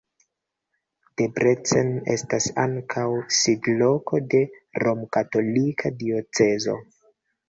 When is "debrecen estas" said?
1.21-2.47